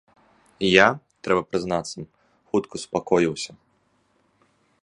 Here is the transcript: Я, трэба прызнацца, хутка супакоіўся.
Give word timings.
Я, 0.67 0.85
трэба 1.27 1.41
прызнацца, 1.51 2.07
хутка 2.53 2.75
супакоіўся. 2.85 3.51